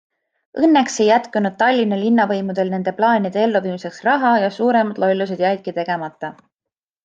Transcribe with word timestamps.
Õnneks 0.61 0.95
ei 1.03 1.05
jätkunud 1.09 1.55
Tallinna 1.59 1.99
linnavõimudel 2.05 2.73
nende 2.75 2.95
plaanide 3.01 3.45
elluviimiseks 3.49 4.03
raha 4.11 4.35
ja 4.45 4.51
suuremad 4.59 5.05
lollused 5.07 5.49
jäidki 5.49 5.79
tegemata. 5.81 6.37